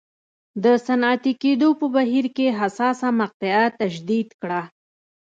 د 0.63 0.65
صنعتي 0.85 1.33
کېدو 1.43 1.69
په 1.79 1.85
بهیر 1.95 2.25
کې 2.35 2.55
حساسه 2.59 3.07
مقطعه 3.21 3.65
تشدید 3.81 4.29
کړه. 4.41 4.61